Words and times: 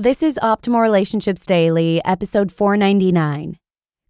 This 0.00 0.22
is 0.22 0.38
Optimal 0.40 0.80
Relationships 0.80 1.44
Daily, 1.44 2.00
episode 2.04 2.52
499. 2.52 3.58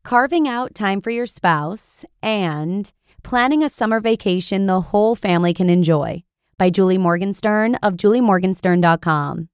Carving 0.05 0.47
out 0.47 0.75
time 0.75 1.01
for 1.01 1.09
your 1.09 1.25
spouse 1.25 2.05
and 2.23 2.93
planning 3.23 3.63
a 3.65 3.71
summer 3.71 3.99
vacation 3.99 4.67
the 4.67 4.83
whole 4.83 5.17
family 5.17 5.55
can 5.55 5.71
enjoy 5.71 6.25
by 6.59 6.69
Julie 6.69 6.99
Morgenstern 6.99 7.77
of 7.77 7.95
juliemorgenstern.com. 7.95 9.49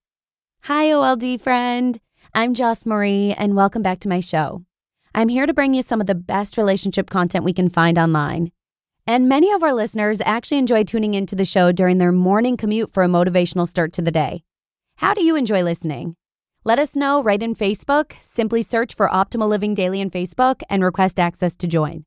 Hi, 0.64 0.90
OLD 0.90 1.40
friend. 1.40 2.00
I'm 2.34 2.52
Joss 2.52 2.84
Marie, 2.84 3.32
and 3.38 3.54
welcome 3.54 3.82
back 3.82 4.00
to 4.00 4.08
my 4.08 4.18
show. 4.18 4.64
I'm 5.14 5.28
here 5.28 5.46
to 5.46 5.54
bring 5.54 5.72
you 5.72 5.82
some 5.82 6.00
of 6.00 6.08
the 6.08 6.16
best 6.16 6.58
relationship 6.58 7.10
content 7.10 7.44
we 7.44 7.52
can 7.52 7.68
find 7.68 7.96
online. 7.96 8.50
And 9.06 9.28
many 9.28 9.52
of 9.52 9.62
our 9.62 9.72
listeners 9.72 10.20
actually 10.24 10.58
enjoy 10.58 10.82
tuning 10.82 11.14
into 11.14 11.36
the 11.36 11.44
show 11.44 11.70
during 11.70 11.98
their 11.98 12.10
morning 12.10 12.56
commute 12.56 12.92
for 12.92 13.04
a 13.04 13.08
motivational 13.08 13.68
start 13.68 13.92
to 13.92 14.02
the 14.02 14.10
day. 14.10 14.42
How 14.96 15.14
do 15.14 15.22
you 15.22 15.36
enjoy 15.36 15.62
listening? 15.62 16.16
Let 16.66 16.78
us 16.78 16.96
know 16.96 17.22
right 17.22 17.42
in 17.42 17.54
Facebook. 17.54 18.14
Simply 18.22 18.62
search 18.62 18.94
for 18.94 19.06
Optimal 19.08 19.50
Living 19.50 19.74
Daily 19.74 20.00
in 20.00 20.10
Facebook 20.10 20.62
and 20.70 20.82
request 20.82 21.20
access 21.20 21.56
to 21.56 21.66
join. 21.66 22.06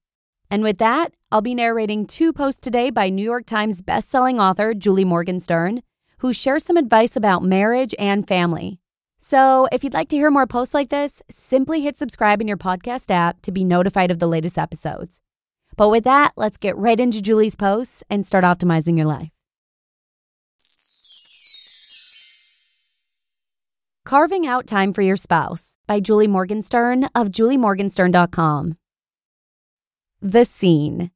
And 0.50 0.64
with 0.64 0.80
that, 0.80 1.14
I'll 1.32 1.44
be 1.44 1.54
narrating 1.54 2.08
two 2.08 2.34
posts 2.34 2.60
today 2.60 2.90
by 2.90 3.10
New 3.10 3.24
York 3.24 3.46
Times 3.46 3.84
bestselling 3.84 4.42
author 4.42 4.74
Julie 4.74 5.06
Morgenstern, 5.06 5.84
who 6.20 6.34
shares 6.34 6.66
some 6.66 6.76
advice 6.76 7.16
about 7.16 7.44
marriage 7.44 7.94
and 8.00 8.28
family. 8.28 8.80
So, 9.20 9.68
if 9.72 9.84
you'd 9.84 9.94
like 9.94 10.10
to 10.10 10.16
hear 10.16 10.32
more 10.32 10.48
posts 10.48 10.74
like 10.74 10.90
this, 10.90 11.22
simply 11.30 11.82
hit 11.82 12.00
subscribe 12.00 12.42
in 12.42 12.48
your 12.48 12.58
podcast 12.58 13.12
app 13.12 13.44
to 13.44 13.52
be 13.52 13.64
notified 13.64 14.10
of 14.10 14.18
the 14.18 14.28
latest 14.28 14.58
episodes. 14.58 15.22
But 15.76 15.90
with 15.90 16.04
that, 16.06 16.34
let's 16.36 16.58
get 16.58 16.76
right 16.78 17.00
into 17.00 17.22
Julie's 17.22 17.56
posts 17.56 18.04
and 18.10 18.26
start 18.26 18.44
optimizing 18.44 18.98
your 18.98 19.06
life. 19.06 19.37
Carving 24.08 24.48
Out 24.48 24.68
Time 24.68 24.94
for 24.94 25.02
Your 25.02 25.18
Spouse 25.18 25.76
by 25.86 26.00
Julie 26.00 26.30
Morgenstern 26.30 27.10
of 27.14 27.28
juliemorgenstern.com. 27.28 28.78
The 30.22 30.46
scene. 30.46 31.12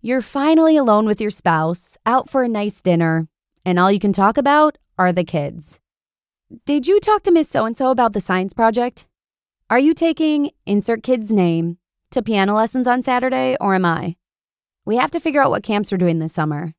You're 0.00 0.22
finally 0.22 0.78
alone 0.78 1.04
with 1.04 1.20
your 1.20 1.28
spouse, 1.28 1.98
out 2.06 2.30
for 2.30 2.42
a 2.42 2.48
nice 2.48 2.80
dinner, 2.80 3.28
and 3.66 3.78
all 3.78 3.92
you 3.92 3.98
can 3.98 4.14
talk 4.14 4.38
about 4.38 4.78
are 4.96 5.12
the 5.12 5.24
kids. 5.24 5.78
Did 6.64 6.88
you 6.88 7.00
talk 7.00 7.22
to 7.24 7.30
Miss 7.30 7.50
So 7.50 7.66
and 7.66 7.76
so 7.76 7.90
about 7.90 8.14
the 8.14 8.20
science 8.20 8.54
project? 8.54 9.06
Are 9.68 9.78
you 9.78 9.92
taking 9.92 10.52
insert 10.64 11.02
kid's 11.02 11.30
name 11.30 11.76
to 12.12 12.22
piano 12.22 12.54
lessons 12.54 12.88
on 12.88 13.02
Saturday, 13.02 13.58
or 13.60 13.74
am 13.74 13.84
I? 13.84 14.16
We 14.86 14.96
have 14.96 15.10
to 15.10 15.20
figure 15.20 15.42
out 15.42 15.50
what 15.50 15.62
camps 15.62 15.92
we're 15.92 15.98
doing 15.98 16.20
this 16.20 16.32
summer. 16.32 16.72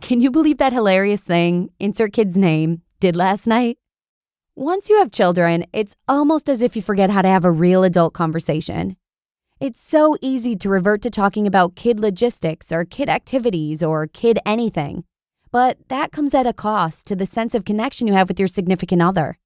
Can 0.00 0.20
you 0.20 0.32
believe 0.32 0.58
that 0.58 0.72
hilarious 0.72 1.22
thing, 1.22 1.70
insert 1.78 2.12
kid's 2.12 2.36
name, 2.36 2.82
did 2.98 3.14
last 3.14 3.46
night? 3.46 3.78
Once 4.56 4.88
you 4.88 4.96
have 4.98 5.10
children, 5.10 5.66
it's 5.72 5.96
almost 6.06 6.48
as 6.48 6.62
if 6.62 6.76
you 6.76 6.80
forget 6.80 7.10
how 7.10 7.20
to 7.20 7.26
have 7.26 7.44
a 7.44 7.50
real 7.50 7.82
adult 7.82 8.14
conversation. 8.14 8.96
It's 9.58 9.82
so 9.82 10.16
easy 10.20 10.54
to 10.54 10.68
revert 10.68 11.02
to 11.02 11.10
talking 11.10 11.44
about 11.44 11.74
kid 11.74 11.98
logistics 11.98 12.70
or 12.70 12.84
kid 12.84 13.08
activities 13.08 13.82
or 13.82 14.06
kid 14.06 14.38
anything, 14.46 15.02
but 15.50 15.78
that 15.88 16.12
comes 16.12 16.36
at 16.36 16.46
a 16.46 16.52
cost 16.52 17.08
to 17.08 17.16
the 17.16 17.26
sense 17.26 17.56
of 17.56 17.64
connection 17.64 18.06
you 18.06 18.12
have 18.12 18.28
with 18.28 18.38
your 18.38 18.46
significant 18.46 19.02
other. 19.02 19.38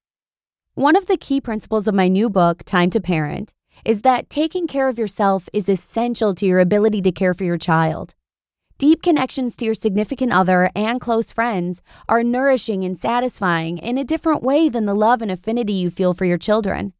One 0.75 0.95
of 0.95 1.07
the 1.07 1.17
key 1.17 1.41
principles 1.41 1.89
of 1.89 1.95
my 1.95 2.09
new 2.09 2.29
book, 2.29 2.63
Time 2.65 2.91
to 2.91 3.01
Parent, 3.01 3.55
is 3.87 4.03
that 4.03 4.29
taking 4.29 4.67
care 4.67 4.89
of 4.89 4.99
yourself 4.99 5.49
is 5.55 5.71
essential 5.71 6.35
to 6.35 6.45
your 6.45 6.61
ability 6.61 7.01
to 7.01 7.13
care 7.13 7.33
for 7.33 7.45
your 7.45 7.57
child. 7.57 8.15
Deep 8.79 9.03
connections 9.03 9.57
to 9.57 9.65
your 9.65 9.75
significant 9.75 10.33
other 10.33 10.71
and 10.77 11.01
close 11.01 11.33
friends 11.33 11.83
are 12.09 12.23
nourishing 12.23 12.85
and 12.85 12.97
satisfying 12.97 13.77
in 13.79 13.99
a 13.99 14.05
different 14.05 14.41
way 14.41 14.69
than 14.69 14.87
the 14.87 14.95
love 14.95 15.21
and 15.21 15.33
affinity 15.33 15.73
you 15.73 15.91
feel 15.91 16.15
for 16.15 16.25
your 16.25 16.39
children. 16.39 16.93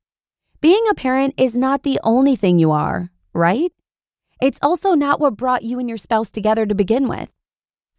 Being 0.61 0.85
a 0.91 0.95
parent 0.95 1.35
is 1.37 1.57
not 1.57 1.85
the 1.85 2.01
only 2.03 2.35
thing 2.35 2.59
you 2.59 2.73
are, 2.73 3.13
right? 3.33 3.73
It's 4.43 4.59
also 4.61 4.95
not 4.95 5.21
what 5.21 5.37
brought 5.37 5.63
you 5.63 5.79
and 5.79 5.89
your 5.89 5.99
spouse 5.99 6.33
together 6.33 6.67
to 6.67 6.75
begin 6.75 7.07
with. 7.07 7.29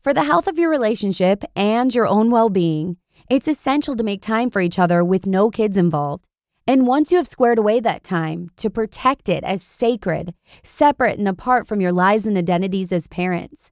For 0.01 0.13
the 0.13 0.25
health 0.25 0.49
of 0.49 0.59
your 0.59 0.69
relationship 0.69 1.45
and 1.55 1.95
your 1.95 2.05
own 2.05 2.31
well 2.31 2.49
being, 2.49 2.97
it's 3.29 3.47
essential 3.47 3.95
to 3.95 4.03
make 4.03 4.21
time 4.21 4.49
for 4.49 4.59
each 4.59 4.77
other 4.77 5.05
with 5.05 5.25
no 5.25 5.49
kids 5.49 5.77
involved. 5.77 6.25
And 6.69 6.85
once 6.85 7.11
you 7.11 7.17
have 7.17 7.27
squared 7.27 7.57
away 7.57 7.79
that 7.79 8.03
time, 8.03 8.51
to 8.57 8.69
protect 8.69 9.27
it 9.27 9.43
as 9.43 9.63
sacred, 9.63 10.35
separate 10.61 11.17
and 11.17 11.27
apart 11.27 11.65
from 11.65 11.81
your 11.81 11.91
lives 11.91 12.27
and 12.27 12.37
identities 12.37 12.91
as 12.91 13.07
parents. 13.07 13.71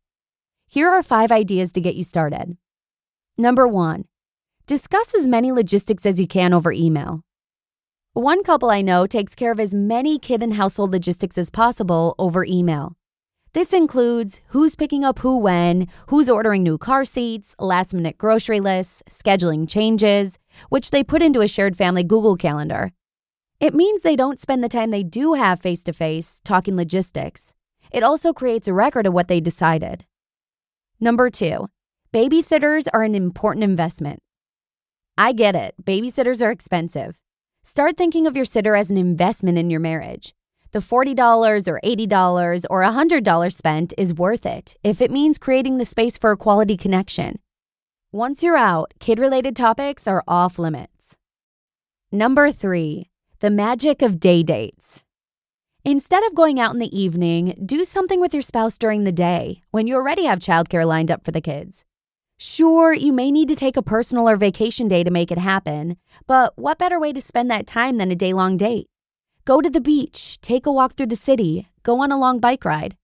Here 0.68 0.90
are 0.90 1.04
five 1.04 1.32
ideas 1.32 1.72
to 1.74 1.80
get 1.80 1.94
you 1.94 2.04
started. 2.04 2.58
Number 3.38 3.68
one, 3.68 4.06
discuss 4.66 5.14
as 5.14 5.28
many 5.28 5.52
logistics 5.52 6.08
as 6.08 6.20
you 6.20 6.26
can 6.26 6.56
over 6.56 6.72
email. 6.72 7.22
One 8.14 8.44
couple 8.44 8.72
I 8.72 8.82
know 8.82 9.06
takes 9.06 9.36
care 9.36 9.52
of 9.52 9.60
as 9.60 9.76
many 9.76 10.18
kid 10.18 10.42
and 10.42 10.56
household 10.56 10.92
logistics 10.92 11.38
as 11.38 11.52
possible 11.52 12.16
over 12.18 12.44
email. 12.46 12.98
This 13.54 13.74
includes 13.74 14.40
who's 14.50 14.76
picking 14.76 15.04
up 15.04 15.20
who 15.20 15.38
when, 15.38 15.88
who's 16.08 16.30
ordering 16.30 16.64
new 16.64 16.78
car 16.78 17.06
seats, 17.06 17.56
last 17.60 17.94
minute 17.94 18.18
grocery 18.18 18.60
lists, 18.60 19.02
scheduling 19.10 19.68
changes, 19.68 20.38
which 20.70 20.92
they 20.92 21.04
put 21.04 21.22
into 21.22 21.42
a 21.42 21.48
shared 21.48 21.76
family 21.76 22.04
Google 22.04 22.36
Calendar. 22.36 22.92
It 23.60 23.74
means 23.74 24.02
they 24.02 24.16
don't 24.16 24.40
spend 24.40 24.64
the 24.64 24.70
time 24.70 24.92
they 24.92 25.04
do 25.04 25.34
have 25.34 25.62
face 25.62 25.84
to 25.86 25.94
face 25.94 26.42
talking 26.44 26.76
logistics. 26.76 27.56
It 27.92 28.04
also 28.04 28.34
creates 28.34 28.68
a 28.68 28.74
record 28.74 29.08
of 29.08 29.14
what 29.14 29.30
they 29.30 29.40
decided. 29.40 30.06
Number 31.00 31.30
two, 31.30 31.68
babysitters 32.14 32.88
are 32.94 33.04
an 33.04 33.16
important 33.16 33.64
investment. 33.64 34.20
I 35.18 35.32
get 35.32 35.56
it, 35.56 35.74
babysitters 35.84 36.46
are 36.46 36.52
expensive. 36.52 37.18
Start 37.64 37.98
thinking 37.98 38.28
of 38.28 38.36
your 38.36 38.46
sitter 38.46 38.76
as 38.76 38.92
an 38.92 38.98
investment 38.98 39.58
in 39.58 39.70
your 39.70 39.80
marriage. 39.80 40.36
The 40.72 40.80
$40 40.80 41.68
or 41.68 41.80
$80 41.84 42.66
or 42.70 42.82
$100 42.82 43.54
spent 43.54 43.94
is 43.98 44.14
worth 44.14 44.46
it 44.46 44.76
if 44.84 45.02
it 45.02 45.12
means 45.12 45.38
creating 45.38 45.78
the 45.78 45.86
space 45.86 46.18
for 46.18 46.32
a 46.32 46.38
quality 46.38 46.76
connection. 46.76 47.40
Once 48.12 48.44
you're 48.44 48.58
out, 48.58 48.94
kid 49.00 49.20
related 49.20 49.56
topics 49.56 50.08
are 50.08 50.24
off 50.28 50.60
limits. 50.60 51.16
Number 52.12 52.52
three, 52.52 53.10
the 53.40 53.50
magic 53.50 54.02
of 54.02 54.20
day 54.20 54.44
dates. 54.44 55.04
Instead 55.86 56.26
of 56.26 56.36
going 56.36 56.60
out 56.60 56.74
in 56.74 56.80
the 56.80 56.98
evening, 56.98 57.62
do 57.66 57.86
something 57.86 58.20
with 58.20 58.34
your 58.34 58.42
spouse 58.42 58.78
during 58.78 59.04
the 59.04 59.12
day 59.12 59.62
when 59.72 59.88
you 59.88 59.96
already 59.96 60.26
have 60.26 60.40
childcare 60.40 60.86
lined 60.86 61.10
up 61.10 61.24
for 61.24 61.32
the 61.32 61.40
kids. 61.40 61.86
Sure, 62.38 62.94
you 62.94 63.14
may 63.14 63.32
need 63.32 63.48
to 63.48 63.56
take 63.56 63.78
a 63.78 63.82
personal 63.82 64.28
or 64.28 64.36
vacation 64.36 64.88
day 64.88 65.04
to 65.04 65.12
make 65.12 65.32
it 65.32 65.38
happen, 65.38 65.96
but 66.28 66.54
what 66.58 66.78
better 66.78 67.00
way 67.00 67.14
to 67.14 67.22
spend 67.22 67.50
that 67.50 67.66
time 67.66 67.98
than 67.98 68.12
a 68.12 68.16
day 68.16 68.34
long 68.34 68.58
date? 68.58 68.88
Go 69.48 69.62
to 69.62 69.70
the 69.70 69.80
beach, 69.80 70.38
take 70.42 70.66
a 70.66 70.74
walk 70.74 70.96
through 70.96 71.08
the 71.08 71.16
city, 71.16 71.70
go 71.84 72.04
on 72.04 72.12
a 72.12 72.20
long 72.20 72.38
bike 72.38 72.66
ride. 72.66 72.98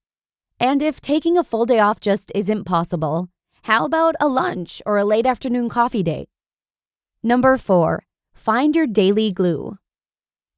And 0.60 0.82
if 0.82 1.00
taking 1.00 1.38
a 1.38 1.44
full 1.44 1.66
day 1.66 1.80
off 1.80 2.02
just 2.02 2.34
isn't 2.36 2.66
possible, 2.66 3.30
how 3.62 3.86
about 3.86 4.16
a 4.20 4.28
lunch 4.28 4.82
or 4.86 4.98
a 4.98 5.06
late 5.06 5.26
afternoon 5.26 5.70
coffee 5.70 6.04
date? 6.04 6.28
Number 7.24 7.56
four, 7.56 8.04
find 8.34 8.76
your 8.76 8.88
daily 8.88 9.32
glue. 9.32 9.78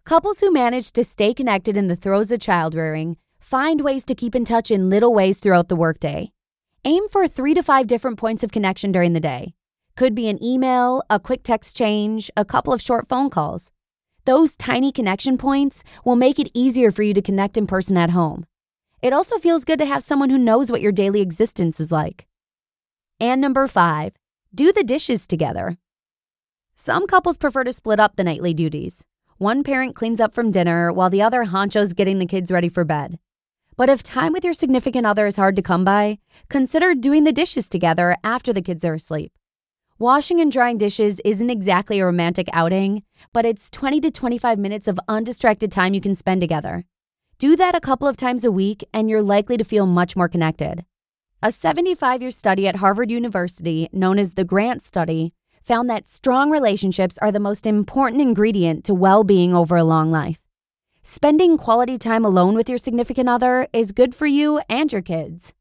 Couples 0.05 0.39
who 0.39 0.51
manage 0.51 0.91
to 0.93 1.03
stay 1.03 1.35
connected 1.35 1.77
in 1.77 1.87
the 1.87 1.95
throes 1.95 2.31
of 2.31 2.39
child 2.39 2.73
rearing 2.73 3.17
find 3.39 3.81
ways 3.81 4.03
to 4.05 4.15
keep 4.15 4.33
in 4.33 4.43
touch 4.43 4.71
in 4.71 4.89
little 4.89 5.13
ways 5.13 5.37
throughout 5.37 5.69
the 5.69 5.75
workday. 5.75 6.31
Aim 6.83 7.07
for 7.09 7.27
three 7.27 7.53
to 7.53 7.61
five 7.61 7.85
different 7.85 8.17
points 8.17 8.43
of 8.43 8.51
connection 8.51 8.91
during 8.91 9.13
the 9.13 9.19
day. 9.19 9.53
Could 9.95 10.15
be 10.15 10.29
an 10.29 10.43
email, 10.43 11.03
a 11.11 11.19
quick 11.19 11.43
text 11.43 11.77
change, 11.77 12.31
a 12.35 12.43
couple 12.43 12.73
of 12.73 12.81
short 12.81 13.07
phone 13.07 13.29
calls. 13.29 13.71
Those 14.25 14.55
tiny 14.55 14.91
connection 14.91 15.37
points 15.37 15.83
will 16.03 16.15
make 16.15 16.39
it 16.39 16.49
easier 16.53 16.91
for 16.91 17.03
you 17.03 17.13
to 17.13 17.21
connect 17.21 17.57
in 17.57 17.67
person 17.67 17.95
at 17.95 18.09
home. 18.09 18.45
It 19.01 19.13
also 19.13 19.37
feels 19.37 19.65
good 19.65 19.77
to 19.79 19.85
have 19.85 20.01
someone 20.01 20.31
who 20.31 20.37
knows 20.37 20.71
what 20.71 20.81
your 20.81 20.91
daily 20.91 21.21
existence 21.21 21.79
is 21.79 21.91
like. 21.91 22.25
And 23.19 23.39
number 23.39 23.67
five, 23.67 24.13
do 24.53 24.73
the 24.73 24.83
dishes 24.83 25.27
together. 25.27 25.77
Some 26.73 27.05
couples 27.05 27.37
prefer 27.37 27.63
to 27.65 27.71
split 27.71 27.99
up 27.99 28.15
the 28.15 28.23
nightly 28.23 28.53
duties. 28.53 29.03
One 29.37 29.63
parent 29.63 29.95
cleans 29.95 30.19
up 30.19 30.33
from 30.33 30.49
dinner 30.49 30.91
while 30.91 31.11
the 31.11 31.21
other 31.21 31.43
honcho's 31.43 31.93
getting 31.93 32.17
the 32.17 32.25
kids 32.25 32.51
ready 32.51 32.69
for 32.69 32.83
bed. 32.83 33.19
But 33.77 33.89
if 33.89 34.01
time 34.01 34.33
with 34.33 34.43
your 34.43 34.53
significant 34.53 35.05
other 35.05 35.27
is 35.27 35.35
hard 35.35 35.55
to 35.57 35.61
come 35.61 35.85
by, 35.85 36.17
consider 36.49 36.95
doing 36.95 37.25
the 37.25 37.31
dishes 37.31 37.69
together 37.69 38.17
after 38.23 38.51
the 38.51 38.61
kids 38.61 38.83
are 38.85 38.95
asleep. 38.95 39.33
Washing 39.97 40.41
and 40.41 40.51
drying 40.51 40.77
dishes 40.77 41.21
isn't 41.23 41.49
exactly 41.49 42.01
a 42.01 42.05
romantic 42.05 42.49
outing, 42.51 43.01
but 43.31 43.45
it's 43.45 43.69
20 43.69 44.01
to 44.01 44.11
25 44.11 44.59
minutes 44.59 44.89
of 44.89 44.99
undistracted 45.07 45.71
time 45.71 45.93
you 45.93 46.01
can 46.01 46.15
spend 46.15 46.41
together. 46.41 46.83
Do 47.37 47.55
that 47.55 47.75
a 47.75 47.79
couple 47.79 48.05
of 48.05 48.17
times 48.17 48.43
a 48.43 48.51
week, 48.51 48.83
and 48.93 49.09
you're 49.09 49.21
likely 49.21 49.55
to 49.55 49.63
feel 49.63 49.85
much 49.85 50.17
more 50.17 50.27
connected. 50.27 50.83
A 51.41 51.49
75 51.49 52.21
year 52.21 52.31
study 52.31 52.67
at 52.67 52.75
Harvard 52.75 53.09
University, 53.09 53.87
known 53.93 54.19
as 54.19 54.33
the 54.33 54.43
Grant 54.43 54.83
Study, 54.83 55.31
found 55.63 55.89
that 55.89 56.09
strong 56.09 56.51
relationships 56.51 57.17
are 57.19 57.31
the 57.31 57.39
most 57.39 57.65
important 57.65 58.21
ingredient 58.21 58.83
to 58.83 58.93
well 58.93 59.23
being 59.23 59.53
over 59.55 59.77
a 59.77 59.85
long 59.85 60.11
life. 60.11 60.41
Spending 61.03 61.57
quality 61.57 61.97
time 61.97 62.25
alone 62.25 62.55
with 62.55 62.67
your 62.67 62.77
significant 62.77 63.29
other 63.29 63.69
is 63.71 63.93
good 63.93 64.13
for 64.13 64.25
you 64.25 64.59
and 64.67 64.91
your 64.91 65.01
kids. 65.01 65.53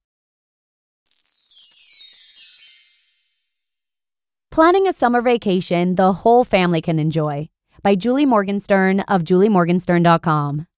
Planning 4.55 4.87
a 4.87 4.93
summer 4.93 5.21
vacation 5.21 5.97
the 5.97 6.13
whole 6.13 6.45
family 6.45 6.81
can 6.81 7.01
enjoy 7.01 7.49
by 7.83 7.97
Julie 7.97 8.25
Morgenstern 8.25 9.01
of 9.09 9.23
juliemorgenstern.com. 9.23 10.69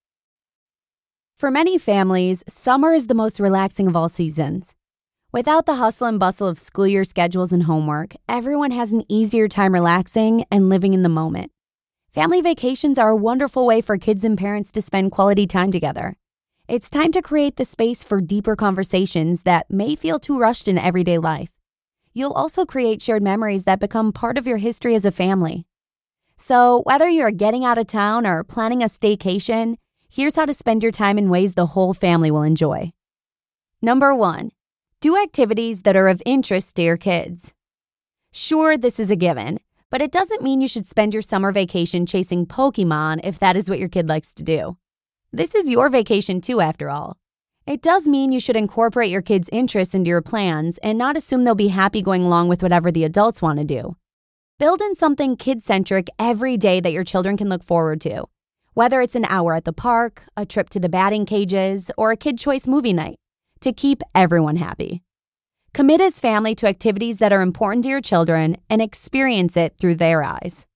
For 1.37 1.51
many 1.51 1.77
families, 1.77 2.43
summer 2.49 2.95
is 2.95 3.07
the 3.07 3.15
most 3.15 3.39
relaxing 3.39 3.87
of 3.87 3.95
all 3.95 4.09
seasons. 4.09 4.75
Without 5.31 5.67
the 5.67 5.75
hustle 5.75 6.07
and 6.07 6.19
bustle 6.19 6.49
of 6.49 6.59
school 6.59 6.87
year 6.87 7.05
schedules 7.05 7.53
and 7.53 7.65
homework, 7.65 8.15
everyone 8.31 8.71
has 8.71 8.95
an 8.95 9.05
easier 9.11 9.47
time 9.47 9.75
relaxing 9.75 10.47
and 10.51 10.71
living 10.71 10.95
in 10.95 11.03
the 11.03 11.11
moment. 11.11 11.53
Family 12.09 12.41
vacations 12.41 12.99
are 12.99 13.11
a 13.11 13.15
wonderful 13.15 13.67
way 13.67 13.83
for 13.83 13.99
kids 13.99 14.25
and 14.25 14.39
parents 14.39 14.73
to 14.73 14.81
spend 14.81 15.13
quality 15.13 15.47
time 15.47 15.71
together. 15.71 16.17
It's 16.67 16.89
time 16.89 17.13
to 17.13 17.21
create 17.21 17.57
the 17.57 17.67
space 17.67 18.03
for 18.03 18.23
deeper 18.23 18.57
conversations 18.57 19.43
that 19.43 19.71
may 19.71 19.95
feel 19.97 20.19
too 20.19 20.39
rushed 20.39 20.67
in 20.67 20.79
everyday 20.79 21.19
life. 21.19 21.51
You'll 22.17 22.33
also 22.33 22.65
create 22.65 23.03
shared 23.03 23.23
memories 23.23 23.65
that 23.65 23.79
become 23.79 24.11
part 24.11 24.39
of 24.39 24.47
your 24.47 24.57
history 24.57 24.95
as 24.95 25.05
a 25.05 25.11
family. 25.11 25.67
So, 26.39 26.81
whether 26.85 27.07
you're 27.07 27.31
getting 27.31 27.63
out 27.63 27.77
of 27.77 27.89
town 27.89 28.27
or 28.27 28.43
planning 28.43 28.83
a 28.83 28.87
staycation, 28.87 29.77
here's 30.09 30.35
how 30.35 30.47
to 30.47 30.55
spend 30.55 30.83
your 30.83 30.93
time 30.93 31.19
in 31.19 31.29
ways 31.29 31.53
the 31.53 31.67
whole 31.67 31.93
family 31.93 32.31
will 32.31 32.43
enjoy. 32.43 32.95
Number 33.83 34.15
one, 34.15 34.53
do 35.03 35.15
activities 35.23 35.83
that 35.83 35.95
are 35.95 36.09
of 36.09 36.23
interest 36.25 36.77
to 36.77 36.83
your 36.83 36.97
kids. 36.97 37.53
Sure, 38.33 38.79
this 38.79 38.99
is 38.99 39.11
a 39.11 39.17
given, 39.17 39.61
but 39.91 40.01
it 40.01 40.11
doesn't 40.11 40.41
mean 40.41 40.63
you 40.63 40.69
should 40.69 40.87
spend 40.87 41.13
your 41.13 41.21
summer 41.21 41.53
vacation 41.53 42.07
chasing 42.07 42.47
Pokemon 42.47 43.21
if 43.25 43.39
that 43.41 43.57
is 43.57 43.69
what 43.69 43.79
your 43.79 43.91
kid 43.91 44.09
likes 44.09 44.33
to 44.33 44.43
do. 44.43 44.79
This 45.35 45.55
is 45.55 45.69
your 45.69 45.91
vacation 45.91 46.41
too, 46.41 46.63
after 46.63 46.89
all. 46.89 47.19
It 47.67 47.83
does 47.83 48.07
mean 48.07 48.31
you 48.31 48.39
should 48.39 48.55
incorporate 48.55 49.11
your 49.11 49.23
kids' 49.23 49.51
interests 49.51 49.93
into 49.93 50.09
your 50.09 50.23
plans 50.23 50.79
and 50.85 50.97
not 50.97 51.17
assume 51.17 51.43
they'll 51.43 51.57
be 51.57 51.67
happy 51.67 52.01
going 52.01 52.23
along 52.23 52.47
with 52.47 52.63
whatever 52.63 52.93
the 52.93 53.03
adults 53.03 53.43
want 53.43 53.59
to 53.59 53.65
do. 53.65 53.97
Build 54.61 54.81
in 54.81 54.95
something 54.95 55.37
kid 55.37 55.61
centric 55.65 56.09
every 56.17 56.57
day 56.57 56.79
that 56.79 56.93
your 56.93 57.03
children 57.03 57.37
can 57.37 57.49
look 57.49 57.65
forward 57.65 58.01
to, 58.03 58.27
whether 58.75 59.01
it's 59.01 59.17
an 59.17 59.25
hour 59.25 59.57
at 59.57 59.65
the 59.65 59.73
park, 59.73 60.23
a 60.37 60.47
trip 60.47 60.69
to 60.71 60.79
the 60.79 60.89
batting 60.89 61.27
cages, 61.27 61.91
or 61.99 62.13
a 62.13 62.17
kid 62.17 62.39
choice 62.39 62.69
movie 62.69 62.93
night, 62.93 63.19
to 63.59 63.73
keep 63.73 64.01
everyone 64.15 64.57
happy. 64.57 65.03
Commit 65.75 66.01
as 66.01 66.21
family 66.21 66.55
to 66.55 66.69
activities 66.69 67.19
that 67.19 67.33
are 67.33 67.43
important 67.43 67.83
to 67.83 67.91
your 67.91 68.01
children 68.01 68.59
and 68.71 68.81
experience 68.81 69.57
it 69.57 69.75
through 69.81 69.97
their 69.97 70.23
eyes. 70.23 70.67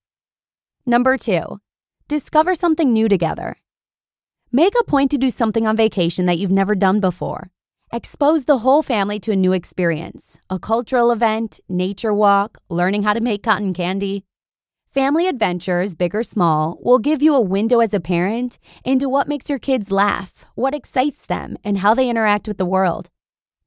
Number 0.85 1.17
two, 1.17 1.61
discover 2.09 2.53
something 2.53 2.91
new 2.91 3.07
together. 3.07 3.55
Make 4.53 4.73
a 4.77 4.83
point 4.83 5.11
to 5.11 5.17
do 5.17 5.29
something 5.29 5.65
on 5.65 5.77
vacation 5.77 6.25
that 6.25 6.37
you've 6.37 6.51
never 6.51 6.75
done 6.75 6.99
before. 6.99 7.51
Expose 7.93 8.43
the 8.43 8.57
whole 8.57 8.83
family 8.83 9.17
to 9.21 9.31
a 9.31 9.35
new 9.35 9.53
experience 9.53 10.41
a 10.49 10.59
cultural 10.59 11.11
event, 11.11 11.61
nature 11.69 12.13
walk, 12.13 12.57
learning 12.69 13.03
how 13.03 13.13
to 13.13 13.21
make 13.21 13.43
cotton 13.43 13.73
candy. 13.73 14.25
Family 14.93 15.25
adventures, 15.29 15.95
big 15.95 16.13
or 16.13 16.21
small, 16.21 16.77
will 16.81 16.99
give 16.99 17.21
you 17.21 17.33
a 17.33 17.39
window 17.39 17.79
as 17.79 17.93
a 17.93 18.01
parent 18.01 18.59
into 18.83 19.07
what 19.07 19.29
makes 19.29 19.49
your 19.49 19.59
kids 19.59 19.89
laugh, 19.89 20.43
what 20.55 20.75
excites 20.75 21.25
them, 21.25 21.55
and 21.63 21.77
how 21.77 21.93
they 21.93 22.09
interact 22.09 22.45
with 22.45 22.57
the 22.57 22.65
world. 22.65 23.09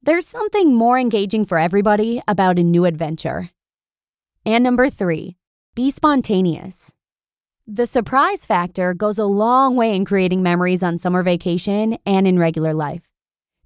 There's 0.03 0.27
something 0.27 0.75
more 0.75 0.99
engaging 0.99 1.45
for 1.45 1.57
everybody 1.57 2.21
about 2.27 2.59
a 2.59 2.63
new 2.63 2.85
adventure. 2.85 3.49
And 4.45 4.63
number 4.63 4.91
three, 4.91 5.35
be 5.73 5.89
spontaneous. 5.89 6.94
The 7.67 7.87
surprise 7.87 8.45
factor 8.45 8.93
goes 8.93 9.17
a 9.17 9.25
long 9.25 9.75
way 9.75 9.95
in 9.95 10.05
creating 10.05 10.43
memories 10.43 10.83
on 10.83 10.99
summer 10.99 11.23
vacation 11.23 11.97
and 12.05 12.27
in 12.27 12.37
regular 12.37 12.75
life. 12.75 13.09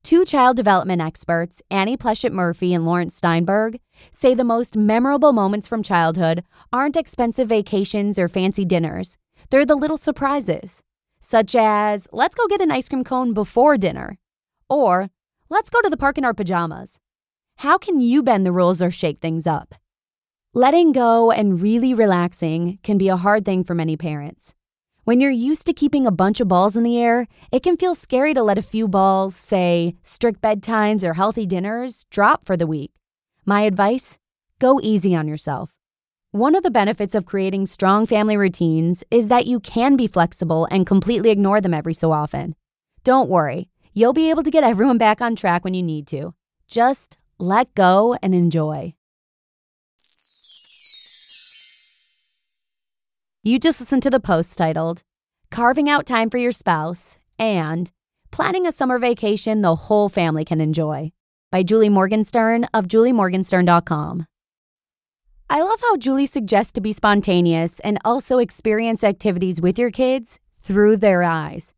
Two 0.03 0.23
child 0.23 0.55
development 0.55 1.01
experts, 1.01 1.61
Annie 1.69 1.97
Pleshette 1.97 2.31
Murphy 2.31 2.73
and 2.73 2.85
Lawrence 2.85 3.13
Steinberg, 3.13 3.77
say 4.09 4.33
the 4.33 4.45
most 4.45 4.77
memorable 4.77 5.33
moments 5.33 5.67
from 5.67 5.83
childhood 5.83 6.45
aren't 6.71 6.95
expensive 6.95 7.49
vacations 7.49 8.17
or 8.17 8.29
fancy 8.29 8.63
dinners. 8.63 9.17
They're 9.49 9.65
the 9.65 9.75
little 9.75 9.97
surprises, 9.97 10.81
such 11.19 11.53
as, 11.53 12.07
let's 12.13 12.35
go 12.35 12.47
get 12.47 12.61
an 12.61 12.71
ice 12.71 12.87
cream 12.87 13.03
cone 13.03 13.33
before 13.33 13.77
dinner, 13.77 14.17
or 14.69 15.09
let's 15.49 15.69
go 15.69 15.81
to 15.81 15.89
the 15.89 15.97
park 15.97 16.17
in 16.17 16.23
our 16.23 16.33
pajamas. 16.33 17.01
How 17.57 17.77
can 17.77 17.99
you 17.99 18.23
bend 18.23 18.45
the 18.45 18.53
rules 18.53 18.81
or 18.81 18.91
shake 18.91 19.19
things 19.19 19.45
up? 19.45 19.75
Letting 20.55 20.93
go 20.93 21.29
and 21.29 21.61
really 21.61 21.93
relaxing 21.93 22.79
can 22.81 22.97
be 22.97 23.07
a 23.07 23.17
hard 23.17 23.45
thing 23.45 23.63
for 23.63 23.75
many 23.75 23.95
parents. 23.95 24.55
When 25.03 25.21
you're 25.21 25.29
used 25.29 25.67
to 25.67 25.73
keeping 25.73 26.07
a 26.07 26.11
bunch 26.11 26.39
of 26.39 26.47
balls 26.47 26.75
in 26.75 26.81
the 26.81 26.97
air, 26.97 27.27
it 27.51 27.61
can 27.61 27.77
feel 27.77 27.93
scary 27.93 28.33
to 28.33 28.41
let 28.41 28.57
a 28.57 28.63
few 28.63 28.87
balls, 28.87 29.35
say 29.35 29.95
strict 30.01 30.41
bedtimes 30.41 31.03
or 31.03 31.13
healthy 31.13 31.45
dinners, 31.45 32.07
drop 32.09 32.47
for 32.47 32.57
the 32.57 32.65
week. 32.65 32.91
My 33.45 33.61
advice 33.61 34.17
go 34.57 34.79
easy 34.81 35.13
on 35.13 35.27
yourself. 35.27 35.75
One 36.31 36.55
of 36.55 36.63
the 36.63 36.71
benefits 36.71 37.13
of 37.13 37.27
creating 37.27 37.67
strong 37.67 38.07
family 38.07 38.35
routines 38.35 39.03
is 39.11 39.27
that 39.27 39.45
you 39.45 39.59
can 39.59 39.95
be 39.95 40.07
flexible 40.07 40.67
and 40.71 40.83
completely 40.83 41.29
ignore 41.29 41.61
them 41.61 41.75
every 41.75 41.93
so 41.93 42.11
often. 42.11 42.55
Don't 43.03 43.29
worry, 43.29 43.69
you'll 43.93 44.13
be 44.13 44.31
able 44.31 44.41
to 44.41 44.49
get 44.49 44.63
everyone 44.63 44.97
back 44.97 45.21
on 45.21 45.35
track 45.35 45.63
when 45.63 45.75
you 45.75 45.83
need 45.83 46.07
to. 46.07 46.33
Just 46.67 47.19
let 47.37 47.75
go 47.75 48.17
and 48.23 48.33
enjoy. 48.33 48.95
You 53.41 53.57
just 53.57 53.79
listened 53.79 54.03
to 54.03 54.09
the 54.09 54.19
post 54.19 54.57
titled 54.57 55.01
Carving 55.49 55.87
Out 55.87 56.05
Time 56.05 56.29
for 56.29 56.37
Your 56.37 56.51
Spouse 56.51 57.19
and 57.37 57.89
Planning 58.31 58.67
a 58.67 58.71
Summer 58.73 58.99
Vacation 58.99 59.61
the 59.61 59.75
Whole 59.75 60.09
Family 60.09 60.43
Can 60.43 60.59
Enjoy 60.59 61.13
by 61.49 61.63
Julie 61.63 61.87
Morgenstern 61.87 62.65
of 62.73 62.89
juliemorgenstern.com. 62.89 64.25
I 65.49 65.61
love 65.61 65.79
how 65.79 65.95
Julie 65.95 66.25
suggests 66.25 66.73
to 66.73 66.81
be 66.81 66.91
spontaneous 66.91 67.79
and 67.79 67.97
also 68.03 68.39
experience 68.39 69.05
activities 69.05 69.61
with 69.61 69.79
your 69.79 69.89
kids 69.89 70.41
through 70.61 70.97
their 70.97 71.23
eyes. 71.23 71.73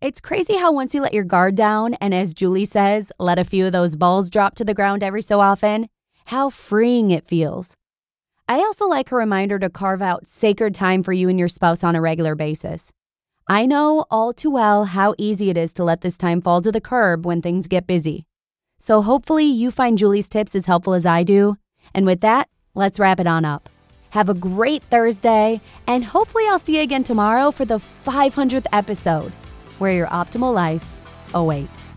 It's 0.00 0.22
crazy 0.22 0.56
how 0.56 0.72
once 0.72 0.94
you 0.94 1.02
let 1.02 1.12
your 1.12 1.24
guard 1.24 1.54
down 1.54 1.94
and, 2.00 2.14
as 2.14 2.32
Julie 2.32 2.64
says, 2.64 3.12
let 3.18 3.38
a 3.38 3.44
few 3.44 3.66
of 3.66 3.72
those 3.72 3.94
balls 3.94 4.30
drop 4.30 4.54
to 4.54 4.64
the 4.64 4.72
ground 4.72 5.02
every 5.02 5.20
so 5.20 5.40
often, 5.40 5.90
how 6.24 6.48
freeing 6.48 7.10
it 7.10 7.26
feels. 7.26 7.76
I 8.46 8.58
also 8.58 8.86
like 8.86 9.10
a 9.10 9.16
reminder 9.16 9.58
to 9.58 9.70
carve 9.70 10.02
out 10.02 10.28
sacred 10.28 10.74
time 10.74 11.02
for 11.02 11.14
you 11.14 11.30
and 11.30 11.38
your 11.38 11.48
spouse 11.48 11.82
on 11.82 11.96
a 11.96 12.00
regular 12.02 12.34
basis. 12.34 12.92
I 13.48 13.64
know 13.64 14.04
all 14.10 14.34
too 14.34 14.50
well 14.50 14.84
how 14.84 15.14
easy 15.16 15.48
it 15.48 15.56
is 15.56 15.72
to 15.74 15.84
let 15.84 16.02
this 16.02 16.18
time 16.18 16.42
fall 16.42 16.60
to 16.60 16.70
the 16.70 16.80
curb 16.80 17.24
when 17.24 17.40
things 17.40 17.66
get 17.66 17.86
busy. 17.86 18.26
So 18.78 19.00
hopefully 19.00 19.46
you 19.46 19.70
find 19.70 19.96
Julie's 19.96 20.28
tips 20.28 20.54
as 20.54 20.66
helpful 20.66 20.92
as 20.92 21.06
I 21.06 21.22
do. 21.22 21.56
And 21.94 22.04
with 22.04 22.20
that, 22.20 22.48
let's 22.74 22.98
wrap 22.98 23.18
it 23.18 23.26
on 23.26 23.46
up. 23.46 23.70
Have 24.10 24.28
a 24.28 24.34
great 24.34 24.82
Thursday, 24.84 25.62
and 25.86 26.04
hopefully 26.04 26.44
I'll 26.46 26.58
see 26.58 26.76
you 26.76 26.82
again 26.82 27.02
tomorrow 27.02 27.50
for 27.50 27.64
the 27.64 27.78
500th 27.78 28.66
episode, 28.72 29.32
where 29.78 29.92
your 29.92 30.06
optimal 30.08 30.52
life 30.52 30.86
awaits. 31.32 31.96